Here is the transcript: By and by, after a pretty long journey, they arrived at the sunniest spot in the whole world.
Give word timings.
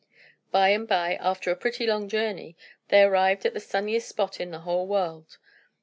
By 0.49 0.69
and 0.69 0.87
by, 0.87 1.13
after 1.17 1.51
a 1.51 1.55
pretty 1.55 1.85
long 1.85 2.09
journey, 2.09 2.57
they 2.87 3.03
arrived 3.03 3.45
at 3.45 3.53
the 3.53 3.59
sunniest 3.59 4.07
spot 4.09 4.39
in 4.39 4.49
the 4.49 4.61
whole 4.61 4.87
world. 4.87 5.37